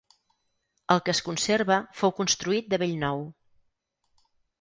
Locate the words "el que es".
0.93-1.19